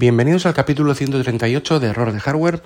Bienvenidos 0.00 0.46
al 0.46 0.54
capítulo 0.54 0.94
138 0.94 1.80
de 1.80 1.88
Error 1.88 2.12
de 2.12 2.20
Hardware. 2.20 2.62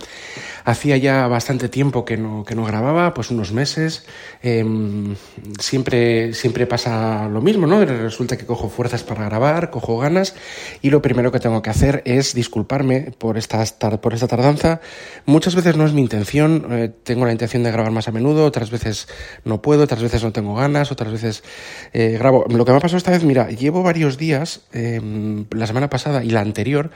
Hacía 0.67 0.99
ya 0.99 1.27
bastante 1.29 1.71
tiempo 1.71 2.05
que 2.05 2.19
no, 2.19 2.45
que 2.45 2.55
no 2.55 2.63
grababa, 2.63 3.15
pues 3.15 3.31
unos 3.31 3.53
meses. 3.53 4.05
Em, 4.43 5.17
siempre, 5.59 6.35
siempre 6.35 6.67
pasa 6.67 7.29
lo 7.31 7.41
mismo, 7.41 7.67
¿no? 7.67 7.83
Resulta 7.87 8.37
que 8.37 8.45
cojo 8.45 8.69
fuerzas 8.69 9.03
para 9.03 9.25
grabar, 9.25 9.71
cojo 9.71 9.99
ganas 9.99 10.35
y 10.83 10.91
lo 10.91 11.01
primero 11.01 11.33
que 11.33 11.41
tengo 11.41 11.63
que 11.63 11.71
hacer 11.71 12.03
es 12.05 12.35
disculparme 12.35 13.13
por 13.17 13.39
esta, 13.39 13.65
por 14.03 14.13
esta 14.13 14.29
tardanza. 14.29 14.83
Muchas 15.25 15.55
veces 15.55 15.75
no 15.75 15.87
es 15.87 15.95
mi 15.95 16.03
intención, 16.03 16.67
eh, 16.71 16.91
tengo 17.03 17.25
la 17.25 17.33
intención 17.33 17.63
de 17.63 17.73
grabar 17.73 17.93
más 17.93 18.09
a 18.09 18.13
menudo, 18.13 18.45
otras 18.45 18.71
veces 18.71 19.09
no 19.47 19.63
puedo, 19.63 19.85
otras 19.85 20.03
veces 20.03 20.23
no 20.23 20.33
tengo 20.33 20.55
ganas, 20.55 20.93
otras 20.93 21.11
veces 21.11 21.43
eh, 21.95 22.17
grabo. 22.19 22.45
Lo 22.51 22.67
que 22.67 22.73
me 22.73 22.77
ha 22.77 22.81
pasado 22.81 22.99
esta 22.99 23.11
vez, 23.11 23.25
mira, 23.25 23.49
llevo 23.49 23.83
varios 23.83 24.19
días, 24.19 24.61
em, 24.75 25.47
la 25.51 25.67
semana 25.67 25.89
pasada 25.89 26.23
y 26.23 26.29
la 26.29 26.43
anterior, 26.43 26.91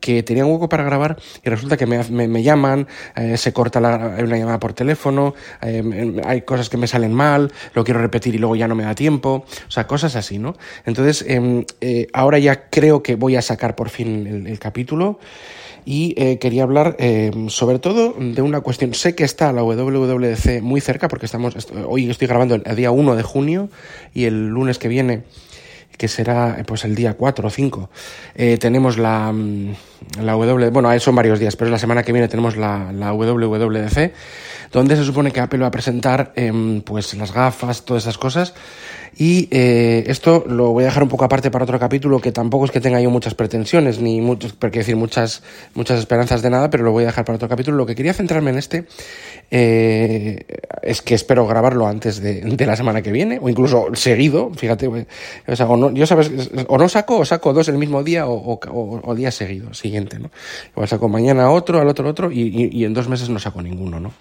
que 0.00 0.22
tenía 0.22 0.44
un 0.44 0.52
hueco 0.52 0.68
para 0.68 0.82
grabar 0.82 1.18
y 1.44 1.50
resulta 1.50 1.76
que 1.76 1.86
me, 1.86 2.02
me, 2.26 2.42
llaman, 2.42 2.88
eh, 3.14 3.36
se 3.36 3.52
corta 3.52 3.80
la, 3.80 4.16
una 4.18 4.38
llamada 4.38 4.58
por 4.58 4.72
teléfono, 4.72 5.34
eh, 5.62 6.20
hay 6.24 6.42
cosas 6.42 6.68
que 6.68 6.76
me 6.76 6.86
salen 6.86 7.12
mal, 7.12 7.52
lo 7.74 7.84
quiero 7.84 8.00
repetir 8.00 8.34
y 8.34 8.38
luego 8.38 8.56
ya 8.56 8.66
no 8.66 8.74
me 8.74 8.84
da 8.84 8.94
tiempo, 8.94 9.44
o 9.68 9.70
sea, 9.70 9.86
cosas 9.86 10.16
así, 10.16 10.38
¿no? 10.38 10.56
Entonces, 10.86 11.24
em, 11.28 11.64
eh, 11.80 12.08
ahora 12.12 12.38
ya 12.38 12.68
creo 12.70 13.02
que 13.02 13.14
voy 13.14 13.36
a 13.36 13.42
sacar 13.42 13.76
por 13.76 13.90
fin 13.90 14.46
el, 14.46 14.58
capítulo 14.58 15.18
y 15.86 16.14
quería 16.36 16.64
hablar 16.64 16.96
em, 16.98 17.48
sobre 17.48 17.78
todo 17.78 18.14
de 18.18 18.42
una 18.42 18.60
cuestión. 18.60 18.92
Sé 18.92 19.14
que 19.14 19.24
está 19.24 19.52
la 19.52 19.62
WWDC 19.62 20.60
muy 20.60 20.80
cerca 20.80 21.08
porque 21.08 21.24
estamos, 21.26 21.54
hoy 21.86 22.10
estoy 22.10 22.28
grabando 22.28 22.56
el 22.56 22.76
día 22.76 22.90
1 22.90 23.16
de 23.16 23.22
junio 23.22 23.70
y 24.12 24.24
el 24.24 24.48
lunes 24.48 24.78
que 24.78 24.88
viene 24.88 25.22
que 25.96 26.08
será 26.08 26.62
pues 26.66 26.84
el 26.84 26.94
día 26.94 27.14
4 27.14 27.46
o 27.46 27.50
5. 27.50 27.90
Eh, 28.34 28.58
tenemos 28.58 28.98
la, 28.98 29.32
mm, 29.32 29.74
la 30.22 30.32
W, 30.32 30.70
bueno, 30.70 30.98
son 30.98 31.14
varios 31.14 31.38
días, 31.38 31.56
pero 31.56 31.70
la 31.70 31.78
semana 31.78 32.02
que 32.02 32.12
viene 32.12 32.28
tenemos 32.28 32.56
la, 32.56 32.92
la 32.92 33.12
WWDC, 33.12 34.12
donde 34.72 34.96
se 34.96 35.04
supone 35.04 35.30
que 35.30 35.40
Apple 35.40 35.58
va 35.58 35.66
a 35.66 35.70
presentar 35.70 36.32
em, 36.36 36.80
pues 36.80 37.14
las 37.14 37.32
gafas, 37.32 37.84
todas 37.84 38.04
esas 38.04 38.18
cosas. 38.18 38.54
Y 39.16 39.48
eh, 39.50 40.04
esto 40.06 40.44
lo 40.46 40.70
voy 40.70 40.84
a 40.84 40.86
dejar 40.86 41.02
un 41.02 41.08
poco 41.08 41.24
aparte 41.24 41.50
para 41.50 41.64
otro 41.64 41.78
capítulo, 41.78 42.20
que 42.20 42.32
tampoco 42.32 42.64
es 42.64 42.70
que 42.70 42.80
tenga 42.80 43.00
yo 43.00 43.10
muchas 43.10 43.34
pretensiones, 43.34 44.00
ni 44.00 44.20
muchos, 44.20 44.54
decir 44.58 44.96
muchas, 44.96 45.42
muchas 45.74 45.98
esperanzas 45.98 46.42
de 46.42 46.50
nada, 46.50 46.70
pero 46.70 46.84
lo 46.84 46.92
voy 46.92 47.04
a 47.04 47.06
dejar 47.06 47.24
para 47.24 47.36
otro 47.36 47.48
capítulo. 47.48 47.76
Lo 47.76 47.86
que 47.86 47.94
quería 47.94 48.14
centrarme 48.14 48.50
en 48.50 48.58
este 48.58 48.86
eh, 49.50 50.44
es 50.82 51.02
que 51.02 51.14
espero 51.14 51.46
grabarlo 51.46 51.86
antes 51.86 52.20
de, 52.20 52.40
de, 52.40 52.66
la 52.66 52.76
semana 52.76 53.02
que 53.02 53.12
viene, 53.12 53.38
o 53.42 53.48
incluso 53.48 53.88
seguido, 53.94 54.52
fíjate, 54.54 54.86
o 54.88 55.56
sea, 55.56 55.66
o 55.66 55.76
no, 55.76 55.90
yo 55.90 56.06
sabes, 56.06 56.30
o 56.68 56.78
no 56.78 56.88
saco, 56.88 57.18
o 57.18 57.24
saco 57.24 57.52
dos 57.52 57.68
el 57.68 57.78
mismo 57.78 58.02
día, 58.02 58.26
o, 58.26 58.60
o, 58.60 59.14
día 59.14 59.30
seguido, 59.30 59.74
siguiente, 59.74 60.18
¿no? 60.18 60.30
Saco 60.86 61.08
mañana 61.08 61.50
otro, 61.50 61.80
al 61.80 61.88
otro 61.88 62.08
otro, 62.08 62.30
y, 62.30 62.40
y, 62.42 62.70
y 62.72 62.84
en 62.84 62.94
dos 62.94 63.08
meses 63.08 63.28
no 63.28 63.38
saco 63.38 63.60
ninguno, 63.60 64.00
¿no? 64.00 64.12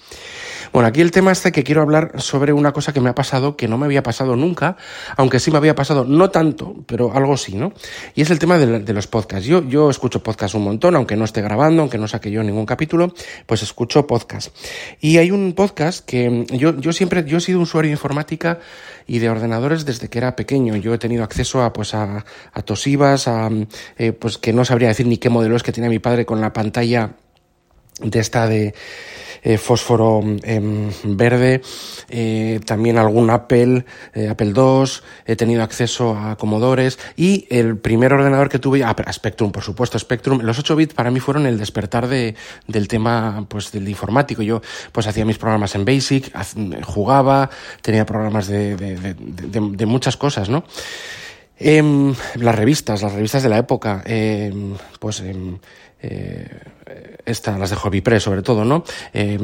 Bueno, 0.72 0.88
aquí 0.88 1.02
el 1.02 1.12
tema 1.12 1.32
este 1.32 1.52
que 1.52 1.64
quiero 1.64 1.82
hablar 1.82 2.22
sobre 2.22 2.54
una 2.54 2.74
cosa 2.74 2.94
que 2.94 3.02
me 3.02 3.10
ha 3.10 3.16
pasado 3.16 3.58
que 3.58 3.68
no 3.68 3.78
me 3.78 3.86
había 3.86 4.04
pasado 4.04 4.36
nunca, 4.36 4.78
aunque 5.18 5.40
sí 5.40 5.52
me 5.52 5.58
había 5.58 5.76
pasado, 5.76 6.06
no 6.06 6.30
tanto, 6.30 6.76
pero 6.86 7.14
algo 7.14 7.38
sí, 7.38 7.56
¿no? 7.56 7.74
Y 8.16 8.22
es 8.22 8.30
el 8.30 8.40
tema 8.40 8.58
de, 8.58 8.94
los 8.94 9.08
podcasts. 9.08 9.46
Yo, 9.48 9.64
yo 9.68 9.90
escucho 9.90 10.22
podcasts 10.22 10.56
un 10.56 10.64
montón, 10.64 10.96
aunque 10.96 11.16
no 11.16 11.26
esté 11.26 11.42
grabando, 11.42 11.82
aunque 11.82 11.98
no 11.98 12.08
saque 12.08 12.32
yo 12.32 12.44
ningún 12.44 12.66
capítulo, 12.66 13.14
pues 13.46 13.64
escucho 13.64 14.06
podcasts. 14.06 14.52
Y 15.00 15.18
hay 15.18 15.32
un 15.32 15.54
podcast 15.54 16.06
que 16.06 16.46
yo, 16.52 16.78
yo 16.80 16.94
siempre, 16.94 17.24
yo 17.26 17.38
he 17.38 17.42
sido 17.42 17.62
usuario 17.62 17.90
de 17.90 17.94
informática 17.94 18.60
y 19.08 19.20
de 19.20 19.30
ordenadores 19.30 19.86
desde 19.86 20.08
que 20.08 20.20
era 20.20 20.36
pequeño. 20.36 20.76
Yo 20.76 20.94
he 20.94 20.98
tenido 20.98 21.24
acceso 21.24 21.64
a, 21.64 21.74
pues, 21.74 21.94
a, 21.94 22.26
a 22.54 22.62
Tosibas, 22.62 23.28
a, 23.28 23.50
eh, 23.98 24.12
pues 24.12 24.38
que 24.38 24.54
no 24.54 24.64
sabría 24.66 24.90
decir 24.90 25.08
ni 25.08 25.18
qué 25.18 25.30
modelo 25.30 25.56
es 25.56 25.64
que 25.64 25.72
tenía 25.72 25.90
mi 25.90 26.00
padre 26.00 26.26
con 26.26 26.42
la 26.42 26.54
pantalla 26.54 27.12
de 28.02 28.20
esta 28.20 28.48
de 28.48 28.74
eh, 29.42 29.58
fósforo 29.58 30.22
em, 30.44 30.90
verde, 31.04 31.62
eh, 32.10 32.60
también 32.66 32.98
algún 32.98 33.30
Apple, 33.30 33.86
eh, 34.14 34.30
Apple 34.30 34.54
II, 34.56 34.90
he 35.26 35.36
tenido 35.36 35.64
acceso 35.64 36.18
a 36.18 36.36
Comodores 36.38 37.00
y 37.16 37.48
el 37.50 37.78
primer 37.78 38.14
ordenador 38.14 38.50
que 38.50 38.60
tuve, 38.60 38.84
a 38.84 38.96
Spectrum, 39.12 39.52
por 39.52 39.64
supuesto, 39.64 39.98
Spectrum, 39.98 40.42
los 40.42 40.60
8 40.60 40.76
bits 40.76 40.94
para 40.94 41.12
mí 41.12 41.20
fueron 41.20 41.46
el 41.46 41.58
despertar 41.58 42.08
de, 42.08 42.36
del 42.68 42.88
tema 42.88 43.46
pues 43.48 43.72
del 43.72 43.88
informático. 43.88 44.42
Yo 44.42 44.62
pues 44.92 45.08
hacía 45.08 45.26
mis 45.26 45.38
programas 45.38 45.76
en 45.76 45.86
Basic, 45.86 46.32
jugaba, 46.84 47.50
tenía 47.82 48.06
programas 48.06 48.48
de, 48.48 48.76
de, 48.76 49.86
muchas 49.86 50.18
cosas, 50.18 50.50
¿no? 50.50 50.64
Eh, 51.58 52.14
las 52.36 52.56
revistas, 52.56 53.02
las 53.02 53.14
revistas 53.14 53.44
de 53.44 53.50
la 53.50 53.58
época, 53.58 54.02
eh, 54.06 54.54
pues 55.00 55.22
eh, 56.02 56.50
estas, 57.26 57.60
las 57.60 57.70
de 57.70 57.76
Hobby 57.76 58.02
Press 58.02 58.24
sobre 58.24 58.42
todo, 58.42 58.66
¿no? 58.66 58.84
Eh, 59.14 59.38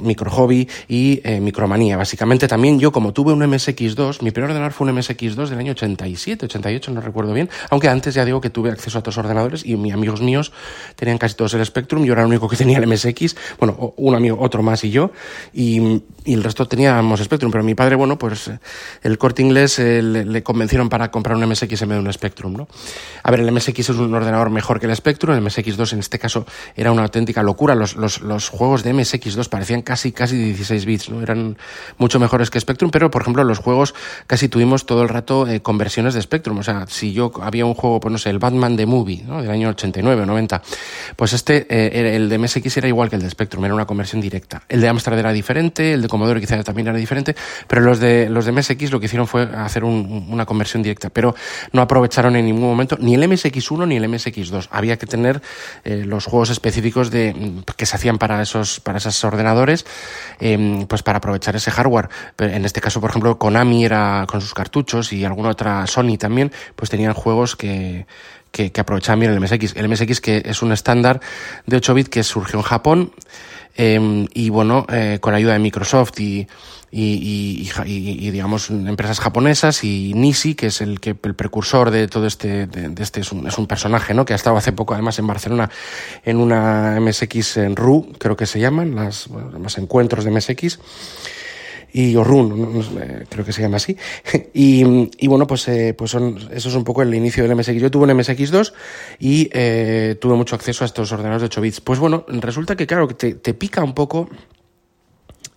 Micro 0.00 0.30
Hobby 0.30 0.68
y 0.88 1.20
eh, 1.24 1.40
Micromanía. 1.40 1.96
Básicamente 1.96 2.48
también 2.48 2.78
yo, 2.78 2.92
como 2.92 3.12
tuve 3.12 3.32
un 3.32 3.40
MSX2, 3.40 4.22
mi 4.22 4.30
primer 4.30 4.50
ordenador 4.50 4.72
fue 4.72 4.90
un 4.90 4.96
MSX2 4.96 5.48
del 5.48 5.58
año 5.58 5.72
87, 5.72 6.46
88, 6.46 6.90
no 6.92 7.00
recuerdo 7.00 7.32
bien, 7.32 7.48
aunque 7.70 7.88
antes 7.88 8.14
ya 8.14 8.24
digo 8.24 8.40
que 8.40 8.50
tuve 8.50 8.70
acceso 8.70 8.98
a 8.98 9.00
otros 9.00 9.18
ordenadores 9.18 9.64
y 9.64 9.76
mis 9.76 9.92
amigos 9.92 10.20
míos 10.20 10.52
tenían 10.96 11.18
casi 11.18 11.34
todos 11.34 11.54
el 11.54 11.64
Spectrum, 11.64 12.04
yo 12.04 12.12
era 12.12 12.22
el 12.22 12.28
único 12.28 12.48
que 12.48 12.56
tenía 12.56 12.78
el 12.78 12.86
MSX, 12.86 13.36
bueno, 13.58 13.94
un 13.96 14.14
amigo, 14.14 14.38
otro 14.40 14.62
más 14.62 14.84
y 14.84 14.90
yo, 14.90 15.12
y, 15.52 16.02
el 16.24 16.44
resto 16.44 16.68
teníamos 16.68 17.20
Spectrum, 17.20 17.50
pero 17.50 17.64
mi 17.64 17.74
padre, 17.74 17.96
bueno, 17.96 18.16
pues 18.16 18.50
el 19.02 19.18
corte 19.18 19.42
inglés 19.42 19.78
eh, 19.80 20.02
le, 20.02 20.24
le, 20.24 20.42
convencieron 20.44 20.88
para 20.88 21.10
comprar 21.10 21.36
un 21.36 21.48
MSX 21.48 21.82
en 21.82 21.88
vez 21.88 21.98
de 21.98 22.04
un 22.04 22.12
Spectrum, 22.12 22.52
¿no? 22.52 22.68
A 23.24 23.30
ver, 23.32 23.40
el 23.40 23.50
MSX 23.50 23.80
es 23.80 23.90
un 23.90 24.14
ordenador 24.14 24.50
mejor 24.50 24.78
que 24.78 24.86
el 24.86 24.94
Spectrum, 24.94 25.34
el 25.34 25.42
MSX2 25.42 25.94
en 25.94 25.98
este 25.98 26.20
caso 26.20 26.46
era 26.82 26.92
una 26.92 27.02
auténtica 27.02 27.42
locura. 27.42 27.74
Los, 27.74 27.96
los, 27.96 28.20
los 28.20 28.48
juegos 28.48 28.82
de 28.82 28.92
MSX2 28.92 29.48
parecían 29.48 29.82
casi, 29.82 30.12
casi 30.12 30.36
16 30.36 30.84
bits, 30.84 31.10
¿no? 31.10 31.22
Eran 31.22 31.56
mucho 31.96 32.18
mejores 32.18 32.50
que 32.50 32.60
Spectrum, 32.60 32.90
pero 32.90 33.10
por 33.10 33.22
ejemplo 33.22 33.44
los 33.44 33.58
juegos 33.58 33.94
casi 34.26 34.48
tuvimos 34.48 34.84
todo 34.84 35.02
el 35.02 35.08
rato 35.08 35.46
eh, 35.46 35.60
conversiones 35.60 36.14
de 36.14 36.22
Spectrum. 36.22 36.58
O 36.58 36.62
sea, 36.62 36.86
si 36.88 37.12
yo 37.12 37.32
había 37.40 37.64
un 37.64 37.74
juego, 37.74 38.00
pues 38.00 38.12
no 38.12 38.18
sé, 38.18 38.30
el 38.30 38.38
Batman 38.38 38.76
de 38.76 38.86
Movie, 38.86 39.22
¿no? 39.26 39.40
Del 39.40 39.50
año 39.50 39.70
89 39.70 40.22
o 40.22 40.26
90, 40.26 40.62
pues 41.16 41.32
este, 41.32 41.66
eh, 41.70 42.16
el 42.16 42.28
de 42.28 42.38
MSX 42.38 42.76
era 42.78 42.88
igual 42.88 43.08
que 43.08 43.16
el 43.16 43.22
de 43.22 43.30
Spectrum, 43.30 43.64
era 43.64 43.74
una 43.74 43.86
conversión 43.86 44.20
directa. 44.20 44.62
El 44.68 44.80
de 44.80 44.88
Amstrad 44.88 45.18
era 45.18 45.32
diferente, 45.32 45.92
el 45.92 46.02
de 46.02 46.08
Commodore 46.08 46.40
quizá 46.40 46.62
también 46.64 46.88
era 46.88 46.96
diferente, 46.96 47.36
pero 47.68 47.80
los 47.80 48.00
de, 48.00 48.28
los 48.28 48.44
de 48.44 48.52
MSX 48.52 48.90
lo 48.90 48.98
que 48.98 49.06
hicieron 49.06 49.26
fue 49.26 49.42
hacer 49.42 49.84
un, 49.84 50.26
una 50.30 50.46
conversión 50.46 50.82
directa, 50.82 51.10
pero 51.10 51.34
no 51.72 51.80
aprovecharon 51.80 52.36
en 52.36 52.44
ningún 52.44 52.64
momento 52.64 52.96
ni 52.98 53.14
el 53.14 53.22
MSX1 53.22 53.86
ni 53.86 53.96
el 53.96 54.04
MSX2. 54.04 54.68
Había 54.70 54.96
que 54.96 55.06
tener 55.06 55.40
eh, 55.84 56.04
los 56.06 56.26
juegos 56.26 56.50
específicos 56.72 57.10
de, 57.10 57.62
que 57.76 57.84
se 57.84 57.96
hacían 57.96 58.16
para 58.16 58.40
esos, 58.40 58.80
para 58.80 58.98
esos 58.98 59.22
ordenadores, 59.24 59.84
eh, 60.40 60.86
pues 60.88 61.02
para 61.02 61.18
aprovechar 61.18 61.54
ese 61.54 61.70
hardware. 61.70 62.08
En 62.38 62.64
este 62.64 62.80
caso, 62.80 63.00
por 63.00 63.10
ejemplo, 63.10 63.38
Konami 63.38 63.84
era 63.84 64.24
con 64.26 64.40
sus 64.40 64.54
cartuchos 64.54 65.12
y 65.12 65.24
alguna 65.24 65.50
otra 65.50 65.86
Sony 65.86 66.16
también, 66.18 66.50
pues 66.74 66.88
tenían 66.88 67.12
juegos 67.12 67.56
que, 67.56 68.06
que, 68.50 68.72
aprovechaban 68.78 69.20
bien 69.20 69.32
el 69.32 69.40
MSX. 69.40 69.76
El 69.76 69.88
MSX 69.88 70.20
que 70.20 70.42
es 70.44 70.62
un 70.62 70.72
estándar 70.72 71.20
de 71.66 71.76
8 71.76 71.94
bits 71.94 72.08
que 72.08 72.22
surgió 72.22 72.60
en 72.60 72.64
Japón 72.64 73.12
eh, 73.76 74.26
y 74.32 74.48
bueno, 74.48 74.86
eh, 74.90 75.18
con 75.20 75.34
ayuda 75.34 75.52
de 75.52 75.58
Microsoft 75.58 76.18
y, 76.20 76.46
y, 76.94 77.70
y, 77.86 77.86
y, 77.86 78.30
digamos 78.30 78.68
empresas 78.68 79.18
japonesas 79.18 79.82
y 79.82 80.12
Nisi 80.14 80.54
que 80.54 80.66
es 80.66 80.82
el 80.82 81.00
que 81.00 81.16
el 81.22 81.34
precursor 81.34 81.90
de 81.90 82.06
todo 82.06 82.26
este 82.26 82.66
de, 82.66 82.90
de 82.90 83.02
este 83.02 83.22
es 83.22 83.32
un, 83.32 83.46
es 83.46 83.56
un, 83.56 83.66
personaje 83.66 84.12
no 84.12 84.26
que 84.26 84.34
ha 84.34 84.36
estado 84.36 84.58
hace 84.58 84.72
poco 84.72 84.92
además 84.92 85.18
en 85.18 85.26
Barcelona 85.26 85.70
en 86.22 86.36
una 86.36 86.98
MSX 87.00 87.56
en 87.56 87.76
RU 87.76 88.12
creo 88.18 88.36
que 88.36 88.44
se 88.44 88.60
llaman 88.60 88.94
las 88.94 89.28
bueno, 89.28 89.58
los 89.58 89.78
encuentros 89.78 90.26
de 90.26 90.32
MSX 90.32 90.78
y 91.94 92.16
Orrun, 92.16 92.82
creo 93.28 93.44
que 93.44 93.52
se 93.52 93.60
llama 93.60 93.76
así. 93.76 93.96
Y, 94.54 95.10
y 95.18 95.28
bueno, 95.28 95.46
pues, 95.46 95.68
eh, 95.68 95.94
pues 95.96 96.10
son, 96.10 96.38
eso 96.52 96.68
es 96.68 96.74
un 96.74 96.84
poco 96.84 97.02
el 97.02 97.14
inicio 97.14 97.46
del 97.46 97.54
MSX. 97.54 97.74
Yo 97.74 97.90
tuve 97.90 98.04
un 98.04 98.18
MSX2 98.18 98.72
y 99.18 99.50
eh, 99.52 100.16
tuve 100.20 100.34
mucho 100.34 100.56
acceso 100.56 100.84
a 100.84 100.86
estos 100.86 101.12
ordenadores 101.12 101.42
de 101.42 101.46
8 101.46 101.60
bits. 101.60 101.80
Pues 101.80 101.98
bueno, 101.98 102.24
resulta 102.28 102.76
que 102.76 102.86
claro, 102.86 103.08
te, 103.08 103.34
te 103.34 103.54
pica 103.54 103.82
un 103.82 103.94
poco 103.94 104.28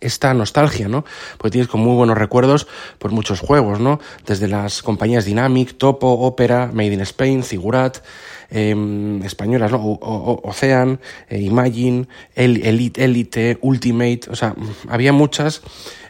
esta 0.06 0.34
nostalgia, 0.34 0.88
¿no? 0.88 1.06
Porque 1.38 1.52
tienes 1.52 1.68
con 1.68 1.81
muy 1.81 1.96
buenos 1.96 2.18
recuerdos 2.18 2.68
por 3.00 3.12
muchos 3.12 3.40
juegos, 3.40 3.80
¿no? 3.80 4.00
Desde 4.25 4.48
las 4.48 4.81
compañías 4.81 5.25
Dynamic, 5.25 5.78
Topo, 5.78 6.07
Opera, 6.07 6.69
Made 6.74 6.94
in 6.94 7.02
Spain, 7.02 7.44
Figurat, 7.44 7.98
eh, 8.50 9.21
españolas, 9.24 9.71
¿no? 9.71 9.77
O, 9.77 9.94
o, 9.94 10.50
Ocean, 10.50 11.00
eh, 11.30 11.42
Imagine, 11.42 12.07
Elite, 12.36 13.03
Elite, 13.03 13.57
Ultimate, 13.62 14.21
o 14.30 14.36
sea, 14.36 14.56
había 14.89 15.13
muchas, 15.13 15.62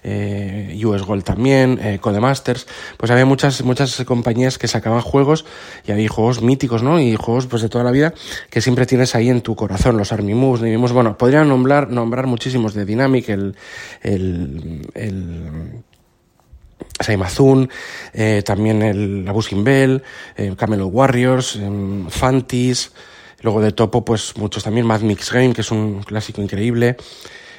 eh, 0.04 0.80
US 0.86 1.02
Gold 1.02 1.24
también, 1.24 1.80
eh, 1.82 1.98
Codemasters, 2.00 2.68
pues 2.98 3.12
había 3.12 3.26
muchas, 3.26 3.64
muchas 3.64 4.04
compañías 4.06 4.58
que 4.58 4.68
sacaban 4.68 5.02
juegos 5.02 5.46
y 5.86 5.92
había 5.92 6.08
juegos 6.10 6.42
míticos, 6.42 6.84
¿no? 6.84 7.00
Y 7.00 7.16
juegos 7.16 7.48
pues 7.48 7.64
de 7.64 7.70
toda 7.70 7.84
la 7.84 7.92
vida 7.92 8.14
que 8.50 8.62
siempre 8.62 8.86
tienes 8.86 9.16
ahí 9.16 9.30
en 9.30 9.42
tu 9.42 9.56
corazón, 9.56 9.98
los 9.98 10.12
Army 10.12 10.36
Moves, 10.36 10.62
Navy 10.62 10.78
Moves, 10.78 10.94
bueno, 10.94 11.18
podrían 11.18 11.50
nombrar, 11.50 11.90
nombrar 11.90 12.28
muchísimos 12.28 12.76
de 12.76 12.86
Dynamic, 12.86 13.30
el, 13.30 13.56
el, 14.04 14.88
el 14.94 15.84
Saimazun, 17.00 17.70
eh, 18.14 18.42
también 18.46 18.82
el 18.82 19.26
Abusing 19.28 19.64
Bell, 19.64 20.04
eh, 20.38 20.54
Camelot 20.58 20.90
Warriors, 20.92 21.58
eh, 21.58 21.70
Fantis, 22.10 22.92
Luego 23.46 23.62
de 23.62 23.72
topo, 23.74 24.04
pues 24.04 24.36
muchos 24.38 24.64
también. 24.64 24.88
Mad 24.88 25.02
Mix 25.02 25.32
Game, 25.32 25.54
que 25.54 25.62
es 25.62 25.70
un 25.70 26.02
clásico 26.02 26.42
increíble. 26.42 26.98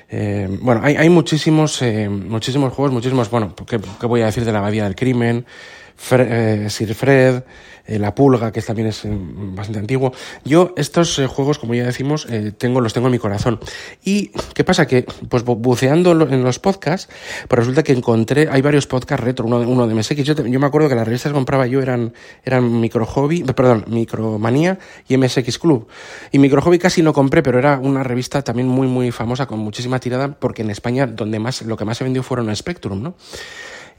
Eh, 0.09 0.49
bueno, 0.61 0.81
hay, 0.83 0.97
hay 0.97 1.09
muchísimos, 1.09 1.81
eh, 1.81 2.09
muchísimos 2.09 2.73
juegos, 2.73 2.93
muchísimos, 2.93 3.31
bueno, 3.31 3.55
¿qué, 3.69 3.79
¿qué, 4.00 4.06
voy 4.06 4.23
a 4.23 4.27
decir 4.27 4.44
de 4.44 4.50
la 4.50 4.59
Abadía 4.59 4.83
del 4.83 4.97
Crimen? 4.97 5.47
Fre 5.96 6.64
eh, 6.64 6.70
Sir 6.70 6.94
Fred, 6.94 7.43
eh, 7.87 7.98
La 7.98 8.14
Pulga, 8.14 8.52
que 8.52 8.60
también 8.62 8.88
es 8.88 9.04
eh, 9.04 9.10
bastante 9.10 9.78
antiguo. 9.78 10.12
Yo 10.44 10.75
estos 10.76 11.19
eh, 11.19 11.26
juegos, 11.26 11.58
como 11.58 11.75
ya 11.75 11.84
decimos, 11.84 12.26
tengo, 12.58 12.81
los 12.81 12.93
tengo 12.93 13.06
en 13.06 13.12
mi 13.12 13.19
corazón. 13.19 13.60
¿Y 14.04 14.32
qué 14.54 14.64
pasa? 14.64 14.87
Que, 14.87 15.06
pues 15.28 15.44
buceando 15.44 16.12
en 16.12 16.43
los 16.43 16.58
podcasts, 16.58 17.12
pues 17.48 17.58
resulta 17.58 17.82
que 17.82 17.93
encontré, 17.93 18.48
hay 18.50 18.62
varios 18.62 18.87
podcasts 18.87 19.25
retro, 19.25 19.46
uno, 19.46 19.58
uno 19.60 19.87
de 19.87 19.94
MSX. 19.94 20.25
Yo, 20.25 20.34
yo 20.34 20.60
me 20.60 20.66
acuerdo 20.66 20.88
que 20.88 20.94
las 20.94 21.06
revistas 21.06 21.31
que 21.31 21.34
compraba 21.34 21.66
yo 21.66 21.81
eran, 21.81 22.12
eran 22.44 22.81
Micro 22.81 23.06
Hobby, 23.06 23.42
perdón, 23.42 23.84
Micromanía 23.88 24.78
y 25.08 25.16
MSX 25.16 25.58
Club. 25.58 25.87
Y 26.32 26.38
Micro 26.38 26.60
Hobby 26.62 26.78
casi 26.78 27.02
no 27.02 27.12
compré, 27.12 27.42
pero 27.42 27.58
era 27.58 27.78
una 27.78 28.02
revista 28.02 28.42
también 28.42 28.69
muy, 28.69 28.88
muy 28.88 29.12
famosa, 29.12 29.46
con 29.46 29.60
muchísima 29.60 30.00
tirada, 30.00 30.32
porque 30.38 30.62
en 30.62 30.70
España 30.70 31.06
donde 31.06 31.38
más, 31.38 31.62
lo 31.62 31.76
que 31.76 31.84
más 31.84 31.99
se 31.99 32.04
vendió 32.04 32.22
fueron 32.22 32.54
Spectrum, 32.54 33.02
¿no? 33.02 33.14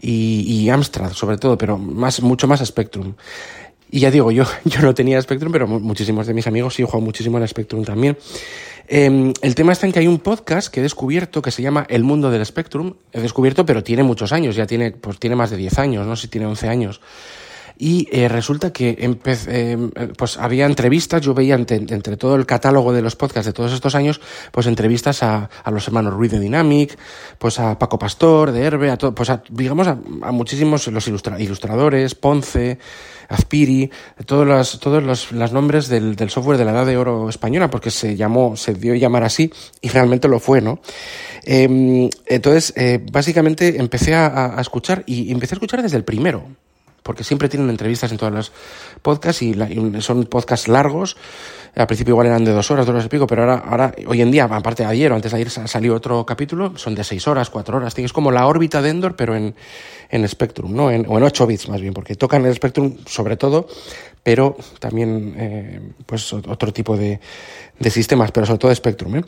Y, 0.01 0.41
y 0.41 0.69
Amstrad 0.69 1.13
sobre 1.13 1.37
todo, 1.37 1.57
pero 1.57 1.77
más, 1.77 2.21
mucho 2.21 2.47
más 2.47 2.65
Spectrum. 2.65 3.15
Y 3.89 4.01
ya 4.01 4.11
digo, 4.11 4.31
yo, 4.31 4.43
yo 4.65 4.81
no 4.81 4.93
tenía 4.93 5.21
Spectrum, 5.21 5.51
pero 5.51 5.67
muchísimos 5.67 6.27
de 6.27 6.33
mis 6.33 6.47
amigos 6.47 6.75
sí 6.75 6.83
jugado 6.83 7.01
muchísimo 7.01 7.37
en 7.37 7.47
Spectrum 7.47 7.83
también. 7.83 8.17
Eh, 8.87 9.33
el 9.41 9.55
tema 9.55 9.73
está 9.73 9.85
en 9.85 9.93
que 9.93 9.99
hay 9.99 10.07
un 10.07 10.19
podcast 10.19 10.69
que 10.69 10.79
he 10.79 10.83
descubierto 10.83 11.41
que 11.41 11.51
se 11.51 11.61
llama 11.61 11.85
El 11.89 12.03
Mundo 12.03 12.31
del 12.31 12.45
Spectrum. 12.45 12.95
He 13.11 13.21
descubierto, 13.21 13.65
pero 13.65 13.83
tiene 13.83 14.03
muchos 14.03 14.31
años, 14.31 14.55
ya 14.55 14.65
tiene, 14.65 14.91
pues 14.91 15.19
tiene 15.19 15.35
más 15.35 15.49
de 15.49 15.57
10 15.57 15.79
años, 15.79 16.07
no 16.07 16.15
sé 16.15 16.23
si 16.23 16.27
tiene 16.29 16.47
11 16.47 16.67
años. 16.67 17.01
Y 17.77 18.07
eh, 18.11 18.27
resulta 18.27 18.73
que 18.73 18.97
empecé, 18.99 19.73
eh, 19.73 19.77
pues 20.17 20.37
había 20.37 20.65
entrevistas, 20.65 21.21
yo 21.21 21.33
veía 21.33 21.55
entre, 21.55 21.77
entre, 21.77 22.17
todo 22.17 22.35
el 22.35 22.45
catálogo 22.45 22.91
de 22.91 23.01
los 23.01 23.15
podcasts 23.15 23.45
de 23.45 23.53
todos 23.53 23.71
estos 23.71 23.93
años, 23.93 24.19
pues 24.51 24.65
entrevistas 24.65 25.21
a, 25.21 25.49
a 25.63 25.71
los 25.71 25.87
hermanos 25.87 26.13
Ruiz 26.13 26.31
de 26.31 26.39
Dynamic, 26.39 26.97
pues 27.37 27.59
a 27.59 27.77
Paco 27.77 27.99
Pastor, 27.99 28.51
de 28.51 28.63
Herbe, 28.63 28.89
a 28.89 28.97
todo, 28.97 29.13
pues 29.13 29.29
a, 29.29 29.43
digamos 29.49 29.87
a, 29.87 29.97
a 30.21 30.31
muchísimos 30.31 30.87
los 30.87 31.07
ilustra, 31.07 31.39
ilustradores, 31.39 32.15
Ponce, 32.15 32.79
Azpiri, 33.29 33.91
todos 34.25 34.47
los, 34.47 34.79
todos 34.79 35.03
los, 35.03 35.31
los 35.31 35.51
nombres 35.51 35.87
del, 35.87 36.15
del, 36.15 36.29
software 36.29 36.57
de 36.57 36.65
la 36.65 36.71
edad 36.71 36.85
de 36.85 36.97
oro 36.97 37.29
española, 37.29 37.69
porque 37.69 37.91
se 37.91 38.15
llamó, 38.15 38.55
se 38.55 38.73
dio 38.73 38.93
a 38.93 38.97
llamar 38.97 39.23
así 39.23 39.51
y 39.81 39.89
realmente 39.89 40.27
lo 40.27 40.39
fue, 40.39 40.61
¿no? 40.61 40.79
Eh, 41.43 42.09
entonces, 42.25 42.73
eh, 42.75 43.05
básicamente 43.11 43.79
empecé 43.79 44.15
a, 44.15 44.57
a 44.57 44.61
escuchar 44.61 45.03
y 45.05 45.31
empecé 45.31 45.53
a 45.53 45.57
escuchar 45.57 45.81
desde 45.81 45.97
el 45.97 46.03
primero 46.03 46.45
porque 47.07 47.23
siempre 47.23 47.47
tienen 47.47 47.69
entrevistas 47.69 48.11
en 48.11 48.17
todos 48.17 48.33
los 48.33 48.51
podcasts 49.01 49.41
y, 49.41 49.53
la, 49.53 49.71
y 49.71 50.01
son 50.01 50.25
podcasts 50.25 50.67
largos. 50.67 51.15
Al 51.73 51.87
principio 51.87 52.11
igual 52.11 52.27
eran 52.27 52.43
de 52.43 52.51
dos 52.51 52.69
horas, 52.69 52.85
dos 52.85 52.93
horas 52.93 53.05
y 53.05 53.09
pico, 53.09 53.25
pero 53.25 53.43
ahora, 53.43 53.63
ahora 53.65 53.93
hoy 54.07 54.21
en 54.21 54.29
día, 54.29 54.43
aparte 54.43 54.83
de 54.83 54.89
ayer 54.89 55.13
antes 55.13 55.31
de 55.31 55.37
ayer 55.37 55.49
salió 55.49 55.95
otro 55.95 56.25
capítulo, 56.25 56.77
son 56.77 56.95
de 56.95 57.03
seis 57.03 57.25
horas, 57.27 57.49
cuatro 57.49 57.77
horas. 57.77 57.97
Es 57.97 58.11
como 58.11 58.29
la 58.29 58.45
órbita 58.45 58.81
de 58.81 58.89
Endor, 58.89 59.15
pero 59.15 59.35
en, 59.35 59.55
en 60.09 60.27
Spectrum, 60.27 60.75
¿no? 60.75 60.91
En, 60.91 61.05
o 61.07 61.17
en 61.17 61.23
8 61.23 61.47
bits 61.47 61.69
más 61.69 61.79
bien, 61.79 61.93
porque 61.93 62.15
tocan 62.15 62.45
el 62.45 62.53
Spectrum 62.55 62.97
sobre 63.05 63.37
todo, 63.37 63.67
pero 64.27 64.57
también 64.79 65.35
eh, 65.37 65.79
pues 66.05 66.33
otro 66.33 66.73
tipo 66.73 66.97
de, 66.97 67.21
de, 67.79 67.89
sistemas, 67.89 68.33
pero 68.33 68.45
sobre 68.45 68.59
todo 68.59 68.75
Spectrum. 68.75 69.15
¿eh? 69.15 69.23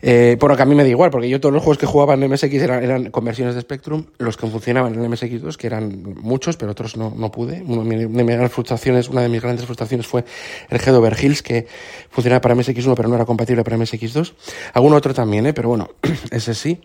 Eh, 0.00 0.38
lo 0.40 0.56
que 0.56 0.62
a 0.62 0.64
mí 0.64 0.76
me 0.76 0.84
da 0.84 0.88
igual, 0.88 1.10
porque 1.10 1.28
yo 1.28 1.40
todos 1.40 1.52
los 1.52 1.64
juegos 1.64 1.78
que 1.78 1.86
jugaba 1.86 2.14
en 2.14 2.30
MSX 2.30 2.54
eran, 2.54 2.84
eran 2.84 3.10
conversiones 3.10 3.56
de 3.56 3.62
Spectrum, 3.62 4.04
los 4.18 4.36
que 4.36 4.46
funcionaban 4.46 4.94
en 4.94 5.10
MSX2, 5.10 5.56
que 5.56 5.66
eran 5.66 6.14
muchos, 6.20 6.56
pero 6.56 6.70
otros 6.70 6.96
no, 6.96 7.12
no 7.16 7.32
pude. 7.32 7.60
Una 7.60 7.82
de 7.82 8.22
mis 8.22 8.52
frustraciones, 8.52 9.08
una 9.08 9.22
de 9.22 9.30
mis 9.30 9.42
grandes 9.42 9.66
frustraciones 9.66 10.06
fue 10.06 10.24
el 10.70 10.80
Head 10.80 11.18
Hills, 11.20 11.42
que 11.42 11.66
funcionaba 12.10 12.40
para 12.40 12.54
MSX1, 12.54 12.94
pero 12.94 13.08
no 13.08 13.16
era 13.16 13.24
compatible 13.24 13.64
para 13.64 13.76
MSX2. 13.76 14.32
Algún 14.74 14.92
otro 14.92 15.12
también, 15.12 15.46
¿eh? 15.46 15.54
pero 15.54 15.70
bueno, 15.70 15.90
ese 16.30 16.54
sí. 16.54 16.80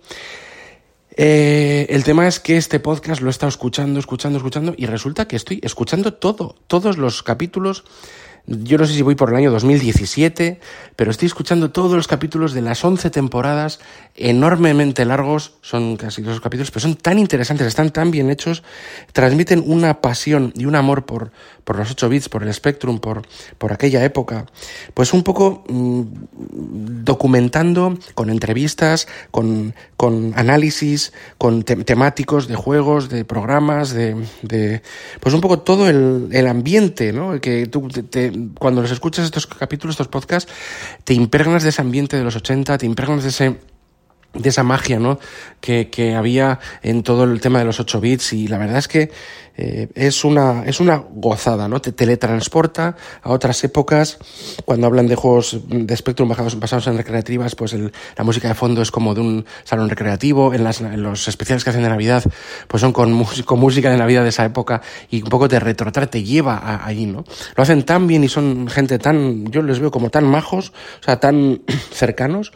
Eh, 1.15 1.87
el 1.89 2.03
tema 2.03 2.27
es 2.27 2.39
que 2.39 2.57
este 2.57 2.79
podcast 2.79 3.21
lo 3.21 3.27
he 3.27 3.31
estado 3.31 3.49
escuchando, 3.49 3.99
escuchando, 3.99 4.37
escuchando 4.37 4.73
y 4.77 4.85
resulta 4.85 5.27
que 5.27 5.35
estoy 5.35 5.59
escuchando 5.63 6.13
todo, 6.13 6.55
todos 6.67 6.97
los 6.97 7.21
capítulos. 7.23 7.83
Yo 8.47 8.77
no 8.77 8.85
sé 8.85 8.93
si 8.93 9.01
voy 9.01 9.15
por 9.15 9.29
el 9.29 9.35
año 9.35 9.51
2017, 9.51 10.59
pero 10.95 11.11
estoy 11.11 11.27
escuchando 11.27 11.71
todos 11.71 11.93
los 11.93 12.07
capítulos 12.07 12.53
de 12.53 12.61
las 12.61 12.83
11 12.83 13.09
temporadas, 13.09 13.79
enormemente 14.15 15.05
largos, 15.05 15.53
son 15.61 15.95
casi 15.95 16.21
los 16.21 16.41
capítulos, 16.41 16.71
pero 16.71 16.81
son 16.81 16.95
tan 16.95 17.19
interesantes, 17.19 17.67
están 17.67 17.91
tan 17.91 18.11
bien 18.11 18.29
hechos, 18.29 18.63
transmiten 19.13 19.63
una 19.65 20.01
pasión 20.01 20.53
y 20.55 20.65
un 20.65 20.75
amor 20.75 21.05
por, 21.05 21.31
por 21.63 21.77
los 21.77 21.91
8 21.91 22.09
bits, 22.09 22.29
por 22.29 22.43
el 22.43 22.53
Spectrum, 22.53 22.99
por, 22.99 23.21
por 23.57 23.73
aquella 23.73 24.03
época, 24.03 24.47
pues 24.93 25.13
un 25.13 25.23
poco 25.23 25.63
mmm, 25.69 26.01
documentando 27.03 27.97
con 28.15 28.29
entrevistas, 28.29 29.07
con, 29.29 29.75
con 29.97 30.33
análisis, 30.35 31.13
con 31.37 31.63
te 31.63 31.75
temáticos 31.75 32.47
de 32.47 32.55
juegos, 32.55 33.09
de 33.09 33.23
programas, 33.25 33.91
de, 33.91 34.15
de, 34.41 34.81
pues 35.19 35.35
un 35.35 35.41
poco 35.41 35.59
todo 35.59 35.87
el, 35.87 36.29
el 36.31 36.47
ambiente, 36.47 37.13
¿no? 37.13 37.39
Que 37.39 37.67
tú 37.67 37.87
te, 37.87 38.30
cuando 38.57 38.81
los 38.81 38.91
escuchas 38.91 39.25
estos 39.25 39.47
capítulos, 39.47 39.93
estos 39.93 40.07
podcasts, 40.07 40.51
te 41.03 41.13
impregnas 41.13 41.63
de 41.63 41.69
ese 41.69 41.81
ambiente 41.81 42.17
de 42.17 42.23
los 42.23 42.35
80, 42.35 42.77
te 42.77 42.85
impregnas 42.85 43.23
de 43.23 43.29
ese 43.29 43.59
de 44.33 44.49
esa 44.49 44.63
magia 44.63 44.99
¿no? 44.99 45.19
que, 45.59 45.89
que 45.89 46.15
había 46.15 46.59
en 46.83 47.03
todo 47.03 47.25
el 47.25 47.41
tema 47.41 47.59
de 47.59 47.65
los 47.65 47.79
8 47.79 47.99
bits 47.99 48.33
y 48.33 48.47
la 48.47 48.57
verdad 48.57 48.77
es 48.77 48.87
que 48.87 49.11
eh, 49.57 49.89
es, 49.95 50.23
una, 50.23 50.63
es 50.65 50.79
una 50.79 50.95
gozada, 50.95 51.67
¿no? 51.67 51.81
te 51.81 51.91
teletransporta 51.91 52.95
a 53.21 53.31
otras 53.31 53.61
épocas 53.65 54.17
cuando 54.63 54.87
hablan 54.87 55.07
de 55.07 55.15
juegos 55.15 55.59
de 55.67 55.97
Spectrum 55.97 56.29
basados, 56.29 56.57
basados 56.57 56.87
en 56.87 56.97
recreativas 56.97 57.55
pues 57.55 57.73
el, 57.73 57.91
la 58.15 58.23
música 58.23 58.47
de 58.47 58.55
fondo 58.55 58.81
es 58.81 58.91
como 58.91 59.13
de 59.13 59.21
un 59.21 59.45
salón 59.65 59.89
recreativo 59.89 60.53
en, 60.53 60.63
las, 60.63 60.79
en 60.79 61.03
los 61.03 61.27
especiales 61.27 61.65
que 61.65 61.71
hacen 61.71 61.83
de 61.83 61.89
Navidad 61.89 62.23
pues 62.67 62.79
son 62.79 62.93
con, 62.93 63.25
con 63.45 63.59
música 63.59 63.91
de 63.91 63.97
Navidad 63.97 64.23
de 64.23 64.29
esa 64.29 64.45
época 64.45 64.81
y 65.09 65.21
un 65.21 65.29
poco 65.29 65.49
te 65.49 65.59
retrotrae, 65.59 66.07
te 66.07 66.23
lleva 66.23 66.55
a, 66.57 66.85
allí 66.85 67.05
¿no? 67.05 67.25
lo 67.55 67.63
hacen 67.63 67.83
tan 67.83 68.07
bien 68.07 68.23
y 68.23 68.29
son 68.29 68.69
gente 68.69 68.99
tan 68.99 69.51
yo 69.51 69.61
les 69.61 69.79
veo 69.79 69.91
como 69.91 70.09
tan 70.09 70.25
majos 70.25 70.71
o 71.01 71.03
sea 71.03 71.19
tan 71.19 71.61
cercanos 71.91 72.53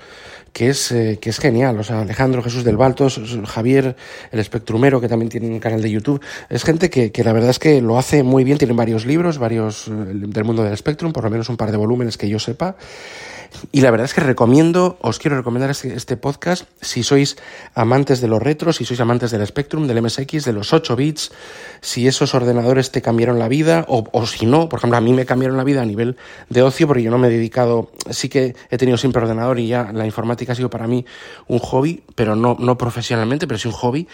que 0.56 0.69
es, 0.69 0.90
eh, 0.94 1.19
que 1.19 1.31
es 1.31 1.40
genial. 1.40 1.78
O 1.78 1.84
sea, 1.84 2.00
Alejandro 2.00 2.42
Jesús 2.42 2.63
del 2.63 2.78
Baltos, 2.78 3.19
Javier, 3.46 3.98
el 4.31 4.40
espectrumero, 4.40 5.02
que 5.02 5.10
también 5.10 5.28
tiene 5.28 5.48
un 5.48 5.60
canal 5.60 5.81
de 5.81 5.92
YouTube. 5.92 6.22
Es 6.50 6.63
gente 6.63 6.90
que, 6.90 7.12
que 7.12 7.25
la 7.25 7.34
verdad 7.34 7.50
es 7.50 7.60
que 7.60 7.81
lo 7.81 7.98
hace 7.98 8.24
muy 8.24 8.46
bien. 8.46 8.57
Tienen 8.57 8.78
varios 8.78 9.06
libros, 9.06 9.38
varios 9.38 9.92
del 9.92 10.44
mundo 10.46 10.63
del 10.63 10.78
Spectrum, 10.78 11.12
por 11.12 11.25
lo 11.25 11.30
menos 11.30 11.50
un 11.50 11.57
par 11.57 11.72
de 11.72 11.78
volúmenes 11.78 12.18
que 12.18 12.30
yo 12.30 12.40
sepa. 12.40 12.78
Y 13.72 13.81
la 13.81 13.92
verdad 13.92 14.06
es 14.06 14.14
que 14.14 14.21
recomiendo, 14.21 14.97
os 15.02 15.19
quiero 15.19 15.38
recomendar 15.38 15.69
este, 15.69 15.94
este, 15.94 16.18
podcast 16.18 16.66
si 16.81 17.04
sois 17.04 17.38
amantes 17.74 18.21
de 18.21 18.28
los 18.28 18.42
retros, 18.42 18.78
si 18.78 18.85
sois 18.85 19.00
amantes 19.00 19.31
del 19.31 19.45
Spectrum, 19.45 19.88
del 19.88 20.02
MSX, 20.02 20.45
de 20.45 20.54
los 20.54 20.74
8 20.74 20.95
bits, 20.95 21.31
si 21.81 22.07
esos 22.07 22.33
ordenadores 22.33 22.92
te 22.92 23.02
cambiaron 23.02 23.40
la 23.40 23.47
vida 23.47 23.85
o, 23.88 24.26
si 24.26 24.45
no, 24.45 24.69
por 24.69 24.80
ejemplo, 24.80 24.97
a 24.97 25.02
mí 25.02 25.14
me 25.14 25.26
cambiaron 25.26 25.57
la 25.57 25.64
vida 25.64 25.81
a 25.81 25.85
nivel 25.85 26.18
de 26.50 26.62
ocio 26.62 26.88
porque 26.88 27.04
yo 27.04 27.12
no 27.12 27.18
me 27.18 27.28
he 27.28 27.31
dedicado, 27.31 27.92
sí 28.09 28.30
que 28.30 28.56
he 28.69 28.78
tenido 28.78 28.97
siempre 28.97 29.21
ordenador 29.21 29.59
y 29.59 29.68
ya 29.68 29.92
la 29.94 30.06
informática 30.06 30.54
ha 30.54 30.56
sido 30.56 30.69
para 30.69 30.88
mí 30.88 31.06
un 31.47 31.59
hobby, 31.59 32.04
pero 32.16 32.35
no, 32.35 32.56
no 32.59 32.78
profesionalmente, 32.78 33.47
pero 33.47 33.57
sí 33.57 33.68
un 33.68 33.74
hobby. 33.74 34.07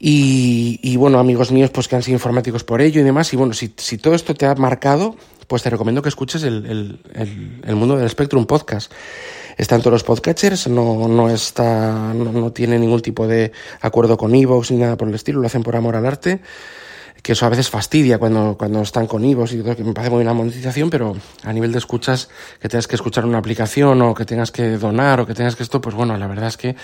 Y, 0.00 0.78
y, 0.80 0.96
bueno, 0.96 1.18
amigos 1.18 1.50
míos, 1.50 1.70
pues 1.70 1.88
que 1.88 1.96
han 1.96 2.04
sido 2.04 2.14
informáticos 2.14 2.62
por 2.62 2.80
ello 2.80 3.00
y 3.00 3.04
demás. 3.04 3.32
Y 3.32 3.36
bueno, 3.36 3.52
si, 3.52 3.74
si 3.76 3.98
todo 3.98 4.14
esto 4.14 4.32
te 4.32 4.46
ha 4.46 4.54
marcado, 4.54 5.16
pues 5.48 5.62
te 5.62 5.70
recomiendo 5.70 6.02
que 6.02 6.08
escuches 6.08 6.44
el, 6.44 6.66
el, 6.66 7.00
el, 7.14 7.60
el 7.66 7.74
mundo 7.74 7.96
del 7.96 8.08
Spectrum 8.08 8.46
Podcast. 8.46 8.92
Está 9.56 9.74
en 9.74 9.80
todos 9.80 9.94
los 9.94 10.04
podcatchers, 10.04 10.68
no, 10.68 11.08
no 11.08 11.28
está, 11.28 12.14
no, 12.14 12.30
no 12.30 12.52
tiene 12.52 12.78
ningún 12.78 13.02
tipo 13.02 13.26
de 13.26 13.50
acuerdo 13.80 14.16
con 14.16 14.32
Evox 14.32 14.70
ni 14.70 14.76
nada 14.76 14.96
por 14.96 15.08
el 15.08 15.14
estilo, 15.16 15.40
lo 15.40 15.46
hacen 15.46 15.64
por 15.64 15.74
amor 15.74 15.96
al 15.96 16.06
arte 16.06 16.40
que 17.22 17.32
eso 17.32 17.46
a 17.46 17.48
veces 17.48 17.68
fastidia 17.68 18.18
cuando, 18.18 18.56
cuando 18.56 18.80
están 18.82 19.06
con 19.06 19.24
IVOS 19.24 19.52
y 19.52 19.62
todo, 19.62 19.76
que 19.76 19.84
me 19.84 19.92
parece 19.92 20.10
muy 20.10 20.22
una 20.22 20.34
monetización, 20.34 20.90
pero 20.90 21.16
a 21.44 21.52
nivel 21.52 21.72
de 21.72 21.78
escuchas, 21.78 22.28
que 22.60 22.68
tengas 22.68 22.86
que 22.86 22.96
escuchar 22.96 23.24
una 23.24 23.38
aplicación 23.38 24.00
o 24.02 24.14
que 24.14 24.24
tengas 24.24 24.50
que 24.50 24.78
donar 24.78 25.20
o 25.20 25.26
que 25.26 25.34
tengas 25.34 25.56
que 25.56 25.62
esto, 25.62 25.80
pues 25.80 25.94
bueno, 25.94 26.16
la 26.16 26.26
verdad 26.26 26.48
es 26.48 26.56
que 26.56 26.76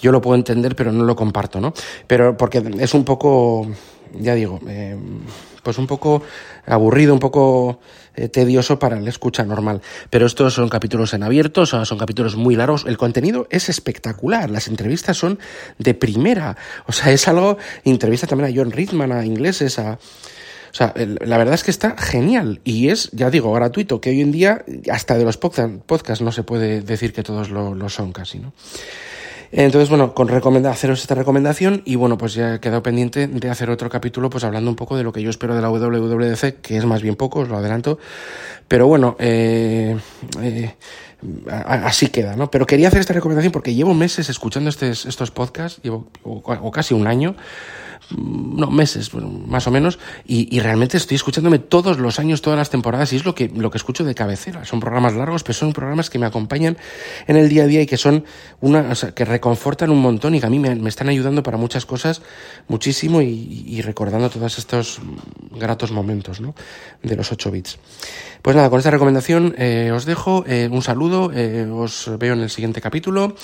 yo 0.00 0.12
lo 0.12 0.20
puedo 0.20 0.36
entender, 0.36 0.76
pero 0.76 0.92
no 0.92 1.04
lo 1.04 1.16
comparto, 1.16 1.60
¿no? 1.60 1.72
Pero 2.06 2.36
porque 2.36 2.62
es 2.78 2.94
un 2.94 3.04
poco, 3.04 3.68
ya 4.14 4.34
digo, 4.34 4.60
eh, 4.68 4.96
pues 5.62 5.78
un 5.78 5.86
poco 5.86 6.22
aburrido, 6.66 7.14
un 7.14 7.20
poco 7.20 7.80
eh, 8.14 8.28
tedioso 8.28 8.78
para 8.78 9.00
la 9.00 9.08
escucha 9.08 9.44
normal. 9.44 9.80
Pero 10.10 10.26
estos 10.26 10.54
son 10.54 10.68
capítulos 10.68 11.14
en 11.14 11.22
abierto, 11.22 11.66
son, 11.66 11.86
son, 11.86 11.98
capítulos 11.98 12.36
muy 12.36 12.56
largos. 12.56 12.84
El 12.86 12.98
contenido 12.98 13.46
es 13.50 13.68
espectacular, 13.68 14.50
las 14.50 14.68
entrevistas 14.68 15.16
son 15.16 15.38
de 15.78 15.94
primera. 15.94 16.56
O 16.86 16.92
sea, 16.92 17.12
es 17.12 17.28
algo, 17.28 17.58
entrevista 17.84 18.26
también 18.26 18.52
a 18.52 18.56
John 18.56 18.70
Ritman, 18.70 19.12
a 19.12 19.24
ingleses, 19.24 19.78
a... 19.78 19.92
O 19.94 20.74
sea, 20.74 20.94
la 20.96 21.36
verdad 21.36 21.54
es 21.54 21.64
que 21.64 21.70
está 21.70 21.98
genial 21.98 22.62
y 22.64 22.88
es, 22.88 23.10
ya 23.12 23.28
digo, 23.28 23.52
gratuito, 23.52 24.00
que 24.00 24.08
hoy 24.08 24.22
en 24.22 24.32
día 24.32 24.64
hasta 24.90 25.18
de 25.18 25.24
los 25.24 25.36
podcasts 25.36 26.22
no 26.22 26.32
se 26.32 26.44
puede 26.44 26.80
decir 26.80 27.12
que 27.12 27.22
todos 27.22 27.50
lo 27.50 27.88
son 27.90 28.12
casi, 28.12 28.38
¿no? 28.38 28.54
Entonces, 29.54 29.90
bueno, 29.90 30.14
con 30.14 30.28
haceros 30.66 31.02
esta 31.02 31.14
recomendación 31.14 31.82
y 31.84 31.96
bueno, 31.96 32.16
pues 32.16 32.32
ya 32.32 32.54
he 32.54 32.60
quedado 32.60 32.82
pendiente 32.82 33.26
de 33.26 33.50
hacer 33.50 33.68
otro 33.68 33.90
capítulo 33.90 34.30
pues 34.30 34.44
hablando 34.44 34.70
un 34.70 34.76
poco 34.76 34.96
de 34.96 35.04
lo 35.04 35.12
que 35.12 35.20
yo 35.20 35.28
espero 35.28 35.54
de 35.54 35.60
la 35.60 35.68
WWDC, 35.68 36.62
que 36.62 36.78
es 36.78 36.86
más 36.86 37.02
bien 37.02 37.16
poco, 37.16 37.40
os 37.40 37.50
lo 37.50 37.58
adelanto, 37.58 37.98
pero 38.66 38.86
bueno, 38.86 39.14
eh, 39.18 39.94
eh, 40.40 40.74
así 41.48 42.08
queda, 42.08 42.36
¿no? 42.36 42.50
Pero 42.50 42.66
quería 42.66 42.88
hacer 42.88 43.00
esta 43.00 43.14
recomendación 43.14 43.52
porque 43.52 43.74
llevo 43.74 43.94
meses 43.94 44.28
escuchando 44.28 44.70
estos, 44.70 45.06
estos 45.06 45.30
podcasts, 45.30 45.80
llevo 45.82 46.08
o 46.24 46.70
casi 46.70 46.94
un 46.94 47.06
año, 47.06 47.36
Mm, 48.10 48.58
no, 48.58 48.70
meses, 48.70 49.10
más 49.14 49.66
o 49.66 49.70
menos, 49.70 49.98
y, 50.26 50.58
realmente 50.60 50.96
estoy 50.96 51.14
escuchándome 51.14 51.58
todos 51.58 51.98
los 51.98 52.18
años, 52.18 52.42
todas 52.42 52.58
las 52.58 52.70
temporadas, 52.70 53.12
y 53.12 53.16
es 53.16 53.24
lo 53.24 53.34
que, 53.34 53.48
lo 53.48 53.70
que 53.70 53.78
escucho 53.78 54.04
de 54.04 54.14
cabecera. 54.14 54.64
Son 54.64 54.80
programas 54.80 55.14
largos, 55.14 55.42
pero 55.42 55.54
son 55.54 55.72
programas 55.72 56.10
que 56.10 56.18
me 56.18 56.26
acompañan 56.26 56.76
en 57.26 57.36
el 57.36 57.48
día 57.48 57.64
a 57.64 57.66
día 57.66 57.82
y 57.82 57.86
que 57.86 57.96
son 57.96 58.24
una, 58.60 58.80
o 58.90 58.94
sea, 58.94 59.14
que 59.14 59.24
reconfortan 59.24 59.90
un 59.90 60.00
montón 60.00 60.34
y 60.34 60.40
que 60.40 60.46
a 60.46 60.50
mí 60.50 60.58
me, 60.58 60.74
me 60.74 60.88
están 60.88 61.08
ayudando 61.08 61.42
para 61.42 61.56
muchas 61.56 61.86
cosas 61.86 62.22
muchísimo 62.68 63.22
y, 63.22 63.80
recordando 63.82 64.30
todos 64.30 64.58
estos 64.58 65.00
gratos 65.58 65.92
momentos, 65.92 66.40
¿no? 66.40 66.54
De 67.02 67.16
los 67.16 67.32
8 67.32 67.50
bits. 67.50 67.78
Pues 68.42 68.56
nada, 68.56 68.70
con 68.70 68.78
esta 68.78 68.90
recomendación 68.90 69.54
eh, 69.56 69.92
os 69.94 70.04
dejo, 70.04 70.44
eh, 70.46 70.68
un 70.70 70.82
saludo, 70.82 71.30
eh, 71.32 71.64
os 71.70 72.10
veo 72.18 72.34
en 72.34 72.40
el 72.40 72.50
siguiente 72.50 72.80
capítulo. 72.80 73.36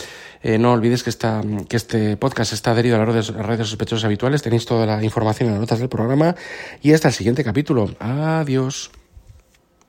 no 0.42 0.72
olvidéis 0.72 1.02
que, 1.02 1.10
esta, 1.10 1.42
que 1.68 1.76
este 1.76 2.16
podcast 2.16 2.52
está 2.52 2.70
adherido 2.70 2.96
a 2.96 2.98
las 3.00 3.08
redes, 3.08 3.28
redes 3.34 3.68
sospechosas 3.68 4.04
habituales. 4.04 4.42
Tenéis 4.42 4.66
toda 4.66 4.86
la 4.86 5.02
información 5.02 5.48
en 5.48 5.54
las 5.54 5.60
notas 5.60 5.78
del 5.78 5.88
programa. 5.88 6.34
Y 6.82 6.92
hasta 6.92 7.08
el 7.08 7.14
siguiente 7.14 7.42
capítulo. 7.44 7.90
Adiós. 7.98 8.90